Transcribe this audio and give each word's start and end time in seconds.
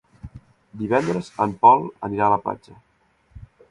Divendres 0.83 1.31
en 1.47 1.55
Pol 1.63 1.87
anirà 2.11 2.29
a 2.31 2.35
la 2.37 2.43
platja. 2.49 2.79